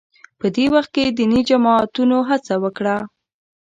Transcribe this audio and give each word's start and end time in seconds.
په 0.39 0.47
دې 0.55 0.65
وخت 0.73 0.89
کې 0.95 1.05
دیني 1.17 1.41
جماعتونو 1.49 2.17
هڅه 2.29 2.53
وکړه 2.63 2.97